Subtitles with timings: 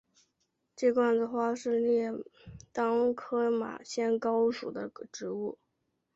[0.75, 2.11] 鸡冠子花是列
[2.73, 5.59] 当科马先蒿属的植物。